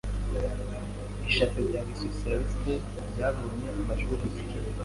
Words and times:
Ishyaka 1.29 1.57
rya 1.67 1.81
Gisosiyalisiti 1.87 2.73
ryabonye 3.11 3.67
amajwi 3.81 4.13
gusa. 4.21 4.41